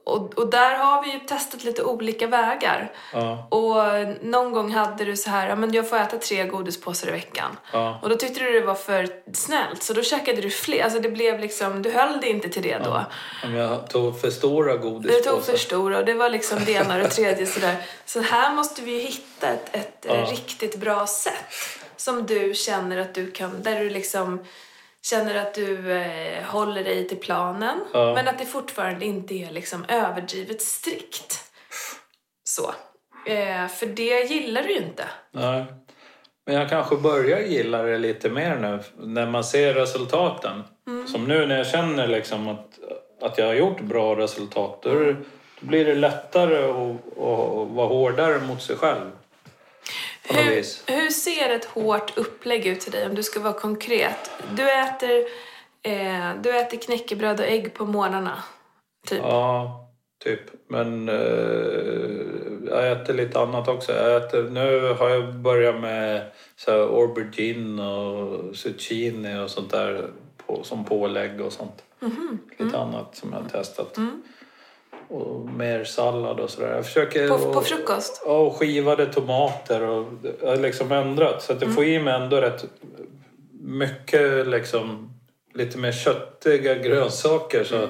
[0.05, 2.93] och, och där har vi ju testat lite olika vägar.
[3.13, 3.77] Ja, Och
[4.25, 7.57] någon gång hade du så här, ja men jag får äta tre godispåsar i veckan.
[7.73, 7.99] ja.
[8.03, 10.85] Och då tyckte du det var för snällt, så då käkade du fler.
[10.85, 13.05] Alltså det blev liksom, du höll dig inte till det då.
[13.45, 15.31] Om jag tog för stora Du godispåsar.
[15.31, 17.77] tog för stora och det var liksom det ena och det tredje sådär.
[18.05, 20.15] Så här måste vi ju hitta ett, ett Ja.
[20.15, 21.45] riktigt bra sätt.
[21.97, 24.45] Som du känner att du kan, där du liksom
[25.03, 27.81] känner att du eh, håller dig till planen.
[27.93, 28.15] Ja.
[28.15, 31.45] Men att det fortfarande inte är liksom överdrivet strikt.
[32.45, 32.75] Så.
[33.27, 35.05] Eh, för det gillar du ju inte.
[35.31, 35.65] Nej.
[36.47, 40.62] Men jag kanske börjar gilla det lite mer nu när man ser resultaten.
[41.07, 42.79] Som nu när jag känner liksom att,
[43.21, 44.83] att jag har gjort bra resultat.
[44.83, 45.15] Då, då
[45.61, 49.11] blir det lättare att, att vara hårdare mot sig själv.
[50.23, 54.31] Hur, hur ser ett hårt upplägg ut till dig om du ska vara konkret?
[54.57, 55.25] Du äter,
[55.83, 58.43] eh, du äter knäckebröd och ägg på morgnarna.
[59.07, 59.19] Typ.
[59.23, 59.91] Ja,
[60.25, 60.41] typ.
[60.69, 61.15] Men eh,
[62.69, 63.93] jag äter lite annat också.
[63.93, 70.11] Jag äter, nu har jag börjat med så här, aubergine och zucchini och sånt där
[70.47, 71.83] på, som pålägg och sånt.
[72.59, 73.99] Lite annat som jag har testat.
[75.12, 76.75] Och mer sallad och sådär.
[76.75, 77.29] Jag försöker...
[77.29, 78.22] På, och, på frukost?
[78.27, 80.07] Ja, och skivade tomater och
[80.40, 81.42] jag har liksom ändrat.
[81.42, 82.64] Så att jag får i mig ändå rätt
[83.61, 85.14] mycket liksom
[85.55, 87.88] lite mer köttiga grönsaker så,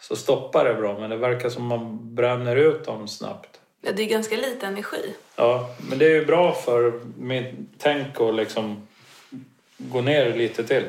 [0.00, 0.98] så stoppar det bra.
[0.98, 3.60] Men det verkar som man bränner ut dem snabbt.
[3.80, 5.14] Ja, det är ganska lite energi.
[5.36, 8.88] Ja, men det är ju bra för mitt tänk att liksom
[9.78, 10.84] gå ner lite till.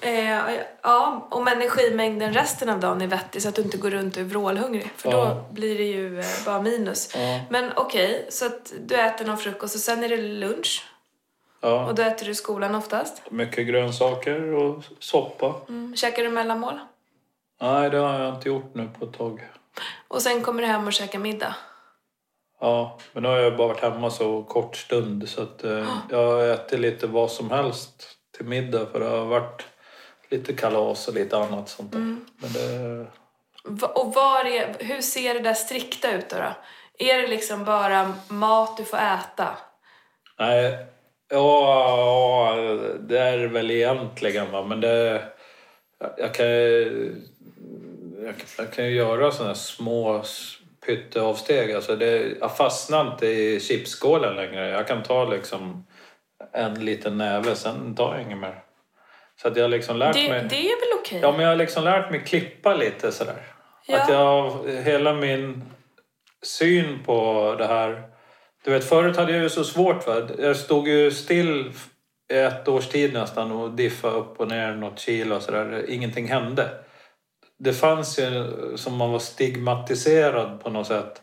[0.00, 4.16] Eh, ja, om energimängden resten av dagen är vettig så att du inte går runt
[4.16, 4.92] och är vrålhungrig.
[4.96, 5.24] För Ja.
[5.24, 7.14] då blir det ju eh, bara minus.
[7.16, 7.40] Ja.
[7.50, 10.84] Men okej, så att du äter någon frukost och sen är det lunch.
[11.60, 13.22] Ja, Och då äter du i skolan oftast.
[13.30, 15.54] mycket grönsaker och soppa.
[15.68, 15.96] Mm.
[15.96, 16.78] Käkar du mellanmål?
[17.60, 19.48] Nej, det har jag inte gjort nu på ett tag.
[20.08, 21.54] Och sen kommer du hem och käkar middag.
[22.60, 26.50] Ja, men nu har jag bara varit hemma så kort stund så att eh, jag
[26.50, 29.62] ätit lite vad som helst till middag för det har varit
[30.30, 31.98] lite kalas och lite annat sånt där.
[31.98, 33.06] Men det,
[33.86, 36.52] Och var är, hur ser det där strikta ut då, då?
[36.98, 39.56] Är det liksom bara mat du får äta?
[40.38, 40.86] nej,
[41.28, 42.54] ja,
[43.00, 45.22] det är väl egentligen va, men det,
[46.16, 50.22] jag, kan jag, jag kan ju göra sådana små
[50.86, 51.72] pytteavsteg.
[51.72, 54.68] Alltså det, jag fastnar inte i chipsskålen längre.
[54.68, 55.86] Jag kan ta liksom
[56.52, 58.62] en liten näve, sen tar jag inget mer.
[59.42, 60.46] Så att jag har liksom lärt Det, mig...
[60.50, 61.18] det är väl okej?
[61.22, 63.42] Ja, men jag har liksom lärt mig klippa lite sådär.
[63.86, 64.02] Ja.
[64.02, 65.62] Att jag, hela min
[66.42, 68.02] syn på det här...
[68.64, 70.06] Du vet, förut hade jag ju så svårt.
[70.06, 70.28] Va?
[70.38, 71.72] Jag stod ju still
[72.32, 75.84] i ett års tid nästan och diffade upp och ner något kilo och sådär.
[75.88, 76.68] Ingenting hände.
[77.58, 81.22] det fanns ju som man var stigmatiserad på något sätt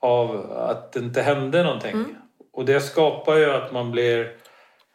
[0.00, 2.16] av att det inte hände någonting.
[2.52, 4.36] Och det skapar ju att man blir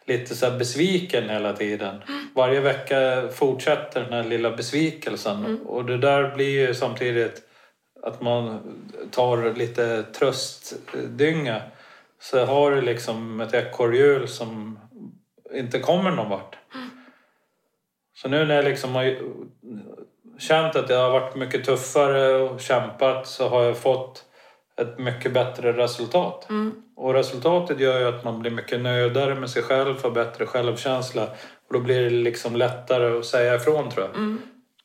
[0.08, 2.02] lite så här besviken hela tiden.
[2.36, 5.60] Varje vecka fortsätter den här lilla besvikelsen.
[5.66, 7.42] Och det där blir ju samtidigt
[8.04, 8.60] att man
[9.12, 11.62] tar lite tröstdynga.
[12.20, 14.80] Så har du liksom ett ekorrhjul som
[15.54, 16.58] inte kommer någon vart.
[18.16, 19.18] Så nu när jag liksom har
[20.40, 24.26] känt att jag har varit mycket tuffare och kämpat så har jag fått
[24.82, 26.48] ett mycket bättre resultat.
[26.96, 31.24] Och resultatet gör ju att man blir mycket nöjdare med sig själv, får bättre självkänsla.
[31.68, 34.38] Och då blir det liksom lättare att säga ifrån tror jag.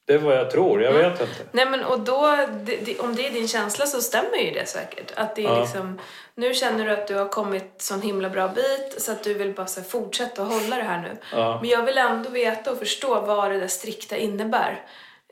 [0.07, 1.43] Det är vad jag tror, jag vet inte.
[1.53, 4.69] Nej men och då, det, det, om det är din känsla så stämmer ju det
[4.69, 5.13] säkert.
[5.17, 5.61] Att det är Ja.
[5.61, 5.99] liksom,
[6.35, 9.53] nu känner du att du har kommit sån himla bra bit så att du vill
[9.55, 11.17] bara så här, fortsätta hålla det här nu.
[11.33, 11.59] Ja.
[11.61, 14.85] Men jag vill ändå veta och förstå vad det där strikta innebär.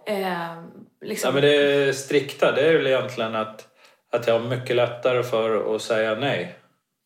[0.06, 0.62] Eh,
[1.04, 1.28] liksom.
[1.28, 3.67] Ja, men det strikta det är väl egentligen att,
[4.12, 6.54] att jag har mycket lättare för att säga nej.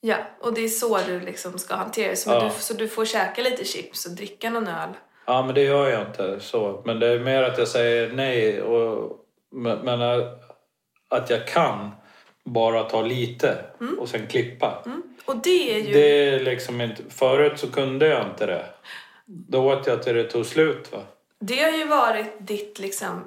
[0.01, 2.17] Ja, och det är så du liksom ska hantera det.
[2.17, 2.45] Så, Ja.
[2.45, 4.89] du, så du får käka lite chips och dricka någon öl.
[5.27, 6.83] Ja, men det gör jag inte så.
[6.85, 8.63] Men det är mer att jag säger nej.
[8.63, 9.19] Och,
[9.51, 10.01] men
[11.09, 11.91] att jag kan
[12.45, 13.65] bara ta lite
[13.99, 14.85] och sen klippa.
[15.25, 15.93] Och det är ju...
[15.93, 17.03] Det är liksom inte...
[17.09, 18.65] Förut så kunde jag inte det.
[19.27, 20.93] Då åt jag till det tog slut.
[20.93, 20.99] Va?
[21.41, 23.25] Det har ju varit ditt liksom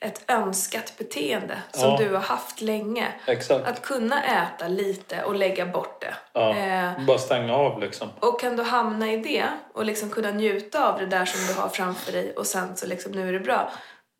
[0.00, 1.96] ett önskat beteende som Ja.
[1.98, 3.06] du har haft länge.
[3.26, 3.66] Exakt.
[3.68, 6.14] Att kunna äta lite och lägga bort det.
[6.32, 8.08] Ja, Eh, bara stänga av liksom.
[8.20, 11.60] och kan du hamna i det och liksom kunna njuta av det där som du
[11.60, 13.70] har framför dig och sen så liksom nu är det bra.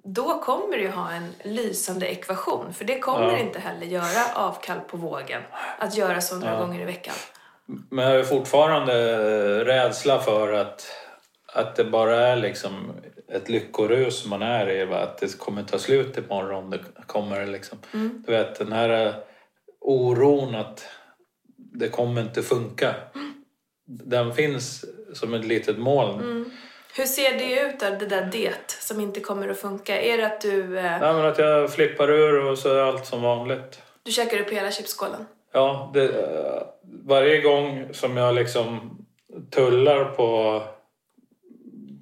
[0.07, 2.73] Då kommer du ha en lysande ekvation.
[2.75, 3.39] För det kommer Ja.
[3.39, 5.43] inte heller göra avkall på vågen.
[5.79, 7.15] Att göra så några gånger i veckan.
[7.91, 8.95] Men jag har fortfarande
[9.65, 10.87] rädsla för att,
[11.53, 12.93] att det bara är liksom
[13.33, 14.85] ett lyckorus man är i.
[14.85, 14.97] Va?
[14.97, 16.71] Att det kommer ta slut imorgon.
[16.71, 17.79] Det kommer liksom,
[18.27, 19.15] Du vet den här eh,
[19.81, 20.87] oron att
[21.57, 22.95] det kommer inte funka.
[23.87, 24.85] Den finns
[25.15, 26.51] som ett litet moln.
[26.97, 30.01] Hur ser det ut där, det där det som inte kommer att funka?
[30.01, 33.07] Är det att du, eh, Nej, men att jag flippar ur och så är allt
[33.07, 33.83] som vanligt.
[34.03, 35.27] du käkar upp hela chipsskålen?
[35.53, 36.63] Ja, det, eh,
[37.05, 38.99] varje gång som jag liksom
[39.51, 40.63] tullar på,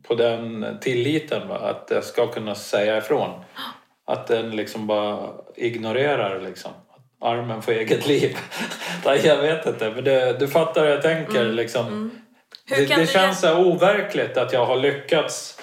[0.08, 1.58] på den tilliten, va?
[1.58, 3.44] att jag ska kunna säga ifrån.
[4.06, 6.70] Att den liksom bara ignorerar liksom.
[7.20, 8.36] Armen får eget liv.
[9.24, 11.44] Jag vet inte, men det, du fattar hur jag tänker.
[11.44, 12.10] Liksom.
[12.66, 15.58] Hur Det, det känns så här overkligt att jag har lyckats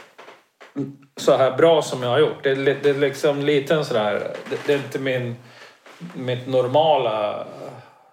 [1.18, 2.44] så här bra som jag har gjort.
[2.44, 5.36] Det, är li- det är liksom lite en sådär, det, det är inte min,
[6.16, 7.48] mitt normala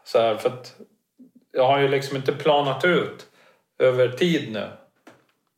[0.04, 0.74] så här, för att
[1.52, 3.26] jag har ju liksom inte planat ut
[3.78, 4.68] över tid nu.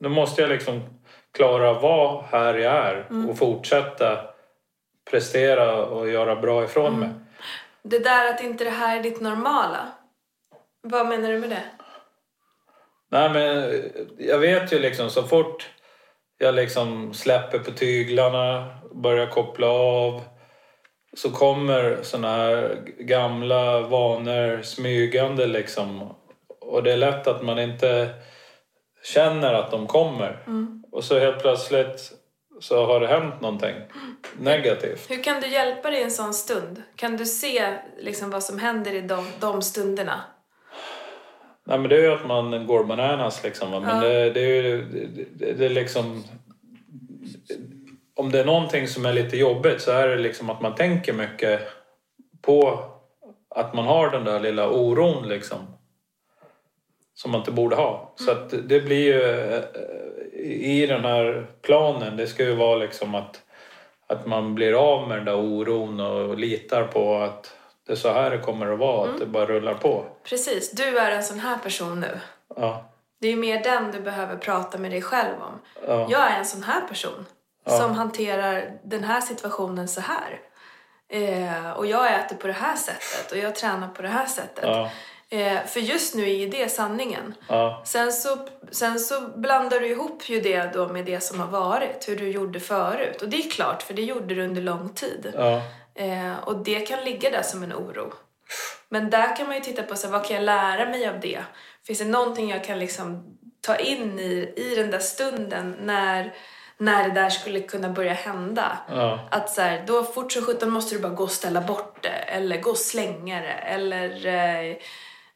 [0.01, 0.83] Nu måste jag liksom
[1.33, 4.19] klara att vara här jag är och fortsätta
[5.11, 7.09] prestera och göra bra ifrån mig.
[7.83, 9.89] Det där att inte det här är ditt normala.
[10.83, 11.63] Vad menar du med det?
[13.11, 13.75] Nej men
[14.19, 15.71] jag vet ju liksom så fort
[16.39, 20.23] jag liksom släpper på tyglarna, börjar koppla av
[21.17, 26.15] så kommer såna här gamla vanor smygande liksom.
[26.61, 28.09] Och det är lätt att man inte
[29.05, 30.39] känner att de kommer.
[30.93, 32.13] Och så helt plötsligt
[32.61, 33.75] så har det hänt någonting
[34.41, 35.11] negativt.
[35.11, 36.83] Hur kan du hjälpa dig i en sån stund?
[36.97, 40.21] Kan du se liksom vad som händer i de, de stunderna?
[41.67, 43.71] Nej men det är ju att man går bananas liksom.
[43.71, 44.01] Men Ja.
[44.09, 44.85] det, det är ju
[45.35, 46.25] det, det är liksom...
[48.17, 51.13] Om det är någonting som är lite jobbigt så är det liksom att man tänker
[51.13, 51.61] mycket
[52.43, 52.85] på
[53.55, 55.59] att man har den där lilla oron liksom.
[57.19, 58.13] Som man inte borde ha.
[58.17, 59.63] Så att det blir ju eh,
[60.61, 63.43] i den här planen, det ska ju vara liksom att,
[64.07, 67.55] att man blir av med den där oron och litar på att
[67.87, 70.05] det är så här det kommer att vara, att det bara rullar på.
[70.25, 72.21] Precis, du är en sån här person nu.
[72.57, 72.91] Ja.
[73.21, 75.61] Det är mer den du behöver prata med dig själv om.
[75.87, 76.07] Ja.
[76.11, 77.27] Jag är en sån här person
[77.67, 80.41] som hanterar den här situationen så här.
[81.09, 84.65] Eh, och jag äter på det här sättet och jag tränar på det här sättet.
[84.65, 84.91] Ja.
[85.31, 87.35] Eh, för just nu är ju det sanningen.
[87.49, 87.83] Ja.
[87.87, 88.39] Sen så,
[88.71, 92.31] sen så blandar du ihop ju det då med det som har varit, hur du
[92.31, 93.23] gjorde förut.
[93.23, 95.33] Och det är klart, för det gjorde du under lång tid.
[95.35, 95.63] Ja.
[95.95, 98.13] Eh, och det kan ligga där som en oro.
[98.89, 101.21] Men där kan man ju titta på så här, vad kan jag lära mig av
[101.21, 101.41] det?
[101.87, 106.35] Finns det någonting jag kan liksom ta in i, i den där stunden när,
[106.79, 108.79] när det där skulle kunna börja hända?
[108.89, 109.29] Ja.
[109.31, 112.09] Att så här, då fort som sjutton måste du bara gå och ställa bort det
[112.09, 114.77] eller gå och slänga det eller eh,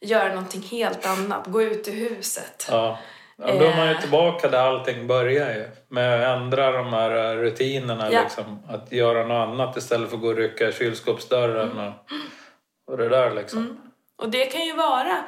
[0.03, 1.47] göra någonting helt annat.
[1.47, 2.67] Gå ut ur huset.
[2.71, 2.99] Ja.
[3.37, 4.01] Ja, då är man ju Eh.
[4.01, 5.69] tillbaka där allting börjar ju.
[5.89, 8.23] Med att ändra de här rutinerna Ja.
[8.23, 8.59] liksom.
[8.69, 11.87] Att göra något annat istället för att gå och rycka i kylskåpsdörren Mm.
[11.87, 13.81] och, och det där liksom.
[14.19, 15.25] Och det kan ju vara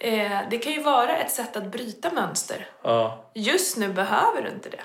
[0.00, 2.66] eh, det kan ju vara ett sätt att bryta mönster.
[2.82, 4.80] Ja, Just nu behöver du inte det.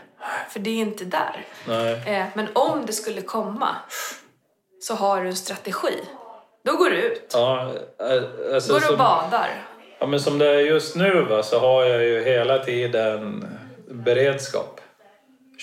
[0.49, 1.45] För det är inte där.
[1.67, 2.03] nej.
[2.15, 3.75] Eh, men om det skulle komma
[4.81, 5.99] så har du en strategi.
[6.63, 7.31] Då går du ut.
[7.33, 9.49] Ja, eh, alltså, Går du och som, badar.
[9.99, 13.47] ja, men som det är just nu va, så har jag ju hela tiden
[13.89, 14.81] beredskap.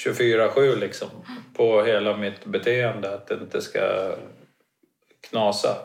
[0.07, 1.09] 24-7 liksom.
[1.57, 3.15] På hela mitt beteende.
[3.15, 4.13] Att det inte ska
[5.31, 5.77] knasa.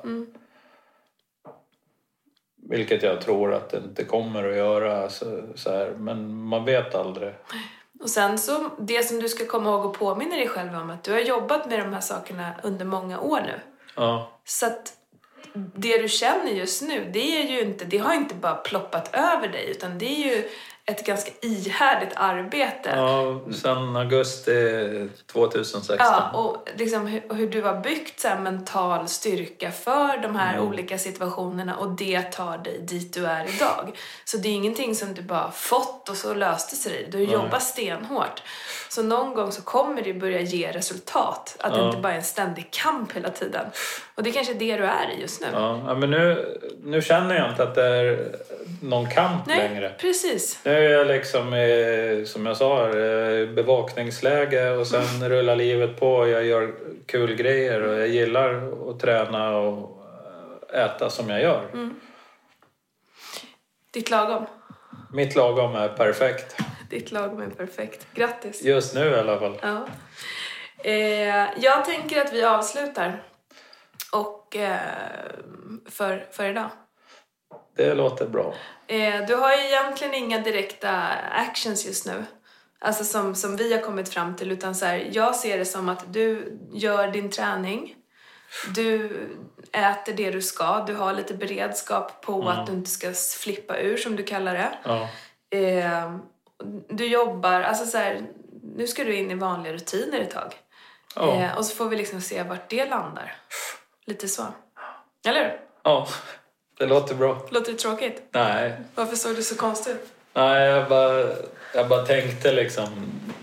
[2.69, 5.09] Vilket jag tror att det inte kommer att göra.
[5.09, 5.89] Så, så här.
[5.97, 7.33] Men man vet aldrig.
[7.99, 11.03] Och sen så, det som du ska komma ihåg och påminna dig själv om att
[11.03, 13.59] du har jobbat med de här sakerna under många år nu.
[13.95, 14.93] Ja, Så att
[15.53, 19.47] det du känner just nu, det är ju inte, det har inte bara ploppat över
[19.47, 20.49] dig utan det är ju
[20.85, 22.89] ett ganska ihärdigt arbete.
[22.95, 25.97] ja sen augusti 2016.
[25.99, 30.67] Ja, och liksom hur, hur du har byggt så mental styrka för de här Mm.
[30.67, 33.97] olika situationerna och det tar dig dit du är idag.
[34.25, 37.17] Så det är ingenting som du bara fått och så löste sig det.
[37.17, 38.41] Du har jobbat stenhårt.
[38.89, 41.55] Så någon gång så kommer det börja ge resultat.
[41.59, 41.85] Att det Ja.
[41.87, 43.65] inte bara är en ständig kamp hela tiden.
[44.15, 45.47] Och det är kanske är det du är i just nu.
[45.53, 48.35] Ja, men nu, nu känner jag inte att det är
[48.81, 49.89] någon kamp Nej, längre.
[49.99, 50.59] precis.
[50.73, 56.27] Nu är jag liksom i, som jag sa, i bevakningsläge och sen rullar livet på.
[56.27, 56.73] Jag gör
[57.05, 60.05] kul grejer och jag gillar att träna och
[60.73, 61.91] äta som jag gör.
[63.91, 64.45] Ditt lagom.
[65.13, 66.55] Mitt lagom är perfekt.
[66.89, 68.07] Ditt lagom är perfekt.
[68.13, 68.63] Grattis.
[68.63, 69.57] Just nu i alla fall.
[69.61, 69.87] Ja.
[70.83, 73.23] Eh, jag tänker att vi avslutar.
[74.11, 74.79] Och eh,
[75.89, 76.69] för, för idag.
[77.75, 78.53] Det låter bra.
[78.87, 80.91] Eh, du har ju egentligen inga direkta
[81.31, 82.25] actions just nu.
[82.79, 84.51] Alltså som, som vi har kommit fram till.
[84.51, 87.95] Utan så här, jag ser det som att du gör din träning.
[88.75, 89.05] Du
[89.71, 90.83] äter det du ska.
[90.87, 94.77] Du har lite beredskap på att du inte ska flippa ur som du kallar det.
[94.83, 95.09] Ja.
[95.57, 96.15] Eh,
[96.89, 98.21] du jobbar, alltså så här,
[98.75, 100.53] nu ska du in i vanliga rutiner ett tag.
[101.15, 101.35] Ja.
[101.35, 103.35] Eh, och så får vi liksom se vart det landar.
[104.05, 104.43] Lite så.
[105.25, 106.07] Eller ja,
[106.77, 107.41] det låter bra.
[107.49, 108.21] Låter det tråkigt?
[108.31, 110.07] Nej, Varför såg du så konstigt ut?
[110.33, 111.25] Nej, jag bara,
[111.75, 112.87] jag bara tänkte liksom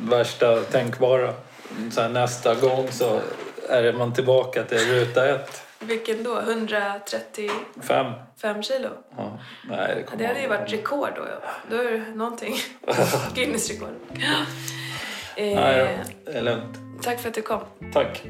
[0.00, 1.34] värsta tänkbara.
[1.92, 3.20] Så här, nästa gång så
[3.68, 5.62] är man tillbaka till ruta ett.
[5.78, 6.38] Vilken då?
[6.40, 8.12] 135
[8.42, 8.62] Fem.
[8.62, 8.88] kilo?
[9.16, 11.22] Ja, nej, det, kommer Det hade ju varit rekord då.
[11.22, 11.50] ja.
[11.70, 12.54] Då är det någonting.
[13.34, 13.88] Guinness rekord.
[14.14, 14.44] Nej,
[15.36, 16.78] Eh, det är lugnt.
[17.02, 17.60] tack för att du kom.
[17.92, 18.22] Tack.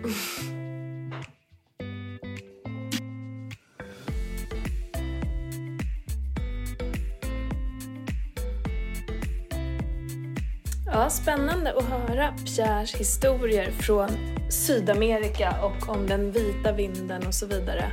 [11.01, 14.09] Ja, spännande att höra Pierres historier från
[14.51, 17.92] Sydamerika och om den vita vinden och så vidare.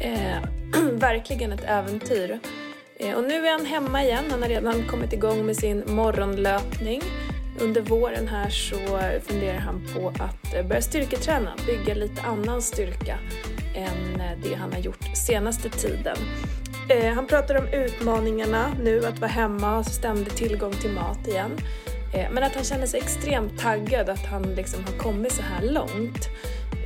[0.00, 0.48] Eh,
[0.92, 2.40] verkligen ett äventyr.
[2.96, 4.24] Eh, och nu är han hemma igen.
[4.30, 7.02] Han har redan kommit igång med sin morgonlöpning.
[7.60, 13.18] Under våren här så funderar han på att eh, börja styrketräna, bygga lite annan styrka
[13.74, 16.16] än eh, det han har gjort senaste tiden.
[16.88, 21.28] Eh, han pratar om utmaningarna nu att vara hemma och ha ständig tillgång till mat
[21.28, 21.50] igen.
[22.14, 25.62] Eh, men att han känner sig extremt taggad att han liksom har kommit så här
[25.62, 26.28] långt.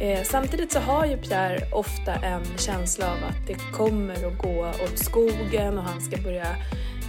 [0.00, 4.68] Eh, samtidigt så har ju Pierre ofta en känsla av att det kommer att gå
[4.84, 6.56] åt skogen och han ska börja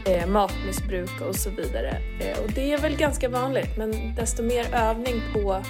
[0.06, 1.98] eh, matmissbruka och så vidare.
[2.44, 5.62] Och det är väl ganska vanligt men desto mer övning på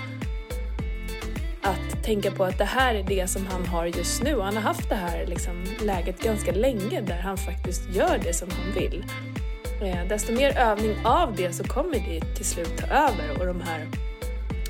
[1.61, 4.55] att tänka på att det här är det som han har just nu och han
[4.55, 8.73] har haft det här liksom, läget ganska länge där han faktiskt gör det som han
[8.73, 9.05] vill.
[9.81, 13.61] Eh, desto mer övning av det så kommer det till slut ta över och de
[13.61, 13.87] här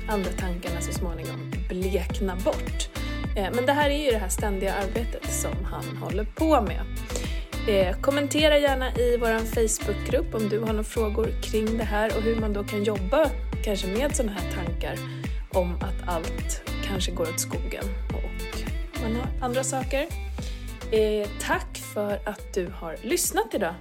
[0.08, 2.88] andra tankarna så småningom blekna bort.
[3.36, 6.82] Eh, men det här är ju det här ständiga arbetet som han håller på med.
[7.68, 12.22] Eh, kommentera gärna i vår Facebookgrupp om du har några frågor kring det här och
[12.22, 13.30] hur man då kan jobba
[13.64, 14.96] kanske med sådana här tankar
[15.52, 18.60] om att allt kanske går åt skogen och
[19.02, 20.06] man har andra saker.
[21.40, 23.74] Tack för att du har lyssnat idag.